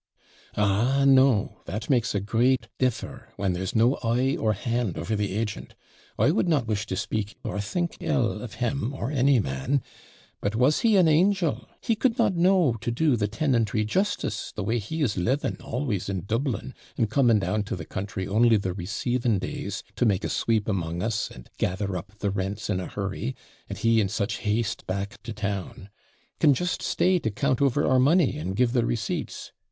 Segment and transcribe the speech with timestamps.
[0.57, 5.15] 'Ah, no I that makes a great DIFFER, when there's no eye or hand over
[5.15, 5.75] the agent.
[6.17, 9.83] I would not wish to speak or think ill of him or any man;
[10.41, 14.63] but was he an angel, he could not know to do the tenantry justice, the
[14.63, 18.73] way he is living always in Dublin, and coming down to the country only the
[18.73, 22.87] receiving days, to make a sweep among us, and gather up the rents in a
[22.87, 23.35] hurry,
[23.69, 25.91] and he in such haste back to town
[26.39, 29.51] can just stay to count over our money, and give the receipts.